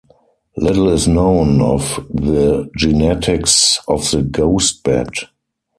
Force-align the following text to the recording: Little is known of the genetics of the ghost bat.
Little 0.57 0.89
is 0.89 1.07
known 1.07 1.61
of 1.61 2.03
the 2.11 2.67
genetics 2.75 3.77
of 3.87 4.09
the 4.09 4.23
ghost 4.23 4.83
bat. 4.83 5.13